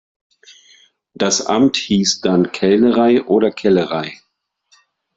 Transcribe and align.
Das 1.13 1.45
Amt 1.45 1.75
hieß 1.77 2.21
dann 2.21 2.51
Kellnerei 2.51 3.23
oder 3.23 3.51
Kellerei. 3.51 4.19